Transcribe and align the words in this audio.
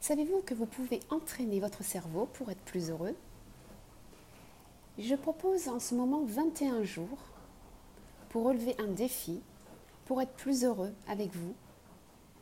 Savez-vous 0.00 0.42
que 0.42 0.54
vous 0.54 0.66
pouvez 0.66 1.00
entraîner 1.10 1.60
votre 1.60 1.82
cerveau 1.82 2.26
pour 2.34 2.50
être 2.50 2.60
plus 2.60 2.90
heureux? 2.90 3.14
Je 4.98 5.14
propose 5.14 5.68
en 5.68 5.78
ce 5.78 5.94
moment 5.94 6.22
21 6.24 6.82
jours 6.82 7.18
pour 8.28 8.44
relever 8.44 8.74
un 8.78 8.88
défi 8.88 9.40
pour 10.04 10.20
être 10.20 10.32
plus 10.32 10.64
heureux 10.64 10.92
avec 11.08 11.34
vous 11.34 11.54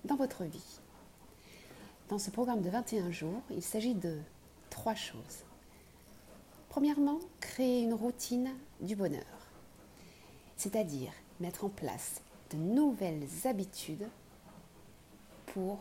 dans 0.05 0.17
votre 0.17 0.45
vie. 0.45 0.81
Dans 2.09 2.19
ce 2.19 2.31
programme 2.31 2.63
de 2.63 2.71
21 2.71 3.13
jours, 3.13 3.43
il 3.51 3.63
s'agit 3.63 3.95
de 3.95 4.19
trois 4.71 4.95
choses. 4.95 5.45
Premièrement, 6.69 7.21
créer 7.41 7.83
une 7.83 7.95
routine 7.95 8.51
du 8.81 8.97
bonheur, 8.97 9.51
c'est-à-dire 10.57 11.13
mettre 11.39 11.65
en 11.65 11.69
place 11.69 12.23
de 12.51 12.57
nouvelles 12.57 13.29
habitudes 13.45 14.09
pour 15.47 15.79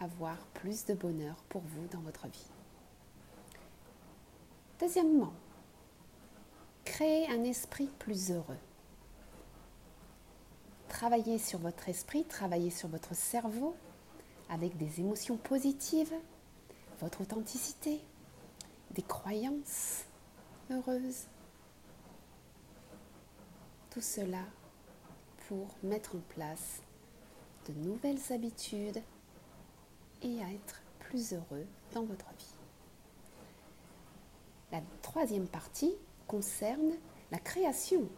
avoir 0.00 0.36
plus 0.54 0.86
de 0.86 0.94
bonheur 0.94 1.36
pour 1.48 1.62
vous 1.62 1.86
dans 1.88 2.00
votre 2.00 2.26
vie. 2.26 2.50
Deuxièmement, 4.80 5.32
créer 6.84 7.28
un 7.30 7.44
esprit 7.44 7.88
plus 7.98 8.30
heureux. 8.30 8.58
Travaillez 10.88 11.38
sur 11.38 11.58
votre 11.58 11.88
esprit, 11.88 12.24
travaillez 12.24 12.70
sur 12.70 12.88
votre 12.88 13.14
cerveau 13.14 13.76
avec 14.48 14.76
des 14.76 15.00
émotions 15.00 15.36
positives, 15.36 16.12
votre 17.00 17.20
authenticité, 17.20 18.00
des 18.90 19.02
croyances 19.02 20.04
heureuses. 20.70 21.26
Tout 23.90 24.00
cela 24.00 24.44
pour 25.46 25.68
mettre 25.82 26.16
en 26.16 26.20
place 26.34 26.80
de 27.68 27.72
nouvelles 27.74 28.32
habitudes 28.32 29.00
et 30.22 30.42
à 30.42 30.52
être 30.52 30.82
plus 30.98 31.32
heureux 31.32 31.66
dans 31.92 32.04
votre 32.04 32.28
vie. 32.38 32.54
La 34.72 34.80
troisième 35.02 35.48
partie 35.48 35.94
concerne 36.28 36.92
la 37.30 37.38
création 37.38 38.08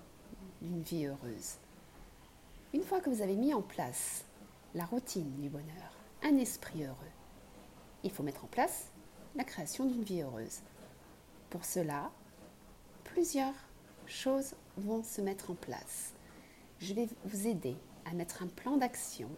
d'une 0.61 0.83
vie 0.83 1.07
heureuse. 1.07 1.57
Une 2.75 2.83
fois 2.83 3.01
que 3.01 3.11
vous 3.11 3.23
avez 3.23 3.37
mis 3.37 3.55
en 3.55 3.63
place 3.63 4.25
la 4.75 4.85
routine 4.85 5.31
du 5.41 5.49
bonheur, 5.49 5.97
un 6.23 6.37
esprit 6.37 6.85
heureux, 6.85 6.97
il 8.05 8.11
faut 8.11 8.23
mettre 8.23 8.45
en 8.45 8.49
place 8.49 8.89
la 9.35 9.45
création 9.45 9.87
d'une 9.87 10.05
vie 10.05 10.23
heureuse. 10.23 10.61
Pour 11.51 11.65
cela, 11.65 12.11
plusieurs 13.05 13.55
choses 14.07 14.55
vont 14.77 15.03
se 15.03 15.21
mettre 15.21 15.51
en 15.51 15.55
place. 15.55 16.13
Je 16.81 16.95
vais 16.95 17.09
vous 17.25 17.47
aider 17.47 17.77
à 18.05 18.13
mettre 18.13 18.43
un 18.43 18.49
plan 18.49 18.77
d'action 18.77 19.31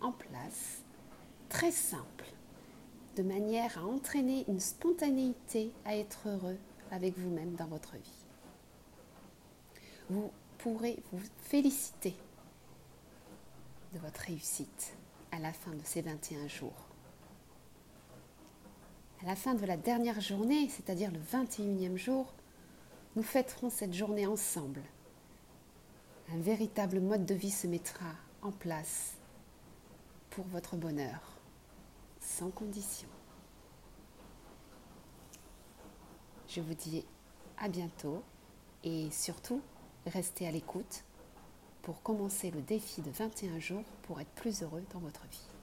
en 0.00 0.12
place 0.12 0.83
très 1.48 1.70
simple, 1.70 2.24
de 3.16 3.22
manière 3.22 3.78
à 3.78 3.84
entraîner 3.84 4.44
une 4.48 4.60
spontanéité 4.60 5.70
à 5.84 5.96
être 5.96 6.28
heureux 6.28 6.58
avec 6.90 7.18
vous-même 7.18 7.54
dans 7.54 7.66
votre 7.66 7.94
vie. 7.94 8.24
Vous 10.10 10.30
pourrez 10.58 10.98
vous 11.12 11.22
féliciter 11.42 12.14
de 13.92 13.98
votre 13.98 14.20
réussite 14.20 14.94
à 15.32 15.38
la 15.38 15.52
fin 15.52 15.72
de 15.72 15.84
ces 15.84 16.02
21 16.02 16.48
jours. 16.48 16.88
À 19.22 19.26
la 19.26 19.36
fin 19.36 19.54
de 19.54 19.64
la 19.64 19.76
dernière 19.76 20.20
journée, 20.20 20.68
c'est-à-dire 20.68 21.10
le 21.10 21.20
21e 21.20 21.96
jour, 21.96 22.34
nous 23.16 23.22
fêterons 23.22 23.70
cette 23.70 23.94
journée 23.94 24.26
ensemble. 24.26 24.82
Un 26.32 26.38
véritable 26.38 27.00
mode 27.00 27.24
de 27.24 27.34
vie 27.34 27.50
se 27.50 27.66
mettra 27.66 28.12
en 28.42 28.50
place 28.50 29.16
pour 30.34 30.46
votre 30.46 30.76
bonheur, 30.76 31.20
sans 32.20 32.50
condition. 32.50 33.08
Je 36.48 36.60
vous 36.60 36.74
dis 36.74 37.04
à 37.56 37.68
bientôt 37.68 38.22
et 38.82 39.10
surtout, 39.12 39.60
restez 40.06 40.48
à 40.48 40.50
l'écoute 40.50 41.04
pour 41.82 42.02
commencer 42.02 42.50
le 42.50 42.62
défi 42.62 43.00
de 43.00 43.10
21 43.10 43.60
jours 43.60 43.84
pour 44.02 44.20
être 44.20 44.30
plus 44.30 44.62
heureux 44.62 44.82
dans 44.92 44.98
votre 44.98 45.24
vie. 45.28 45.53